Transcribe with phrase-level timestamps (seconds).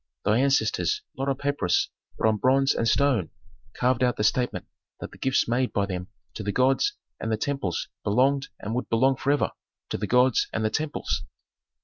[0.25, 3.29] Thy ancestors, not on papyrus, but on bronze and stone
[3.73, 4.65] carved out the statement
[4.99, 8.89] that the gifts made by them to the gods and the temples belonged and would
[8.89, 9.51] belong forever
[9.89, 11.21] to the gods and the temples."